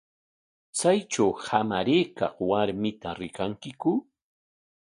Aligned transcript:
¿Chaytraw 0.77 1.31
hamaraykaq 1.45 2.35
warmita 2.49 3.09
rikankiku? 3.19 3.91